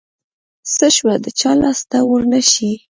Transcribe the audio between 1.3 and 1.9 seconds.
چا لاس